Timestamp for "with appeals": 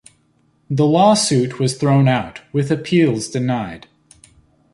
2.51-3.27